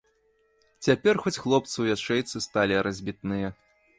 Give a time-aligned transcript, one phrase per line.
[0.85, 3.55] Цяпер хоць хлопцы ў ячэйцы сталі разбітныя.